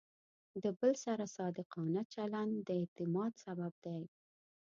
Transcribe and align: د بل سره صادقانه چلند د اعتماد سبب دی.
د 0.63 0.65
بل 0.79 0.93
سره 1.05 1.23
صادقانه 1.37 2.01
چلند 2.15 2.53
د 2.67 2.69
اعتماد 2.81 3.31
سبب 3.45 3.73
دی. 3.85 4.01